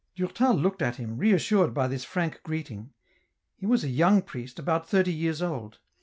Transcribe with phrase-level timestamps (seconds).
[0.15, 2.91] Durtal looked at him reassured by this frank greeting;
[3.55, 5.77] he was a young priest, about thirty years old.